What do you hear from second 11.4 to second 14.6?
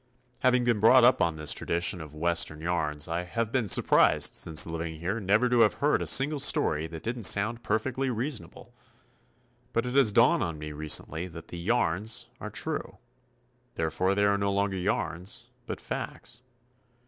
the "Yarns" are true. Therefore, they are no